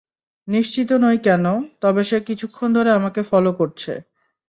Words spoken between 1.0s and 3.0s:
নই কেন, তবে সে কিছুক্ষণ ধরে